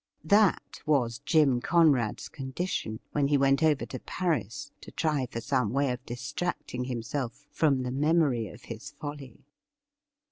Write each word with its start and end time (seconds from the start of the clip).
That 0.23 0.81
was 0.87 1.19
Jim 1.19 1.61
Conrad's 1.61 2.27
condition 2.27 3.01
when 3.11 3.27
he 3.27 3.37
went 3.37 3.61
over 3.61 3.85
to 3.85 3.99
Paris 3.99 4.71
to 4.81 4.89
try 4.89 5.27
for 5.27 5.41
some 5.41 5.73
way 5.73 5.91
of 5.91 6.03
distracting 6.07 6.85
himself 6.85 7.45
from 7.51 7.83
the 7.83 7.91
memory 7.91 8.47
of 8.47 8.63
his 8.63 8.89
folly. 8.89 9.45